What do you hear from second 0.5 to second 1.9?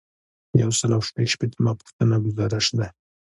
یو سل او شپږ شپیتمه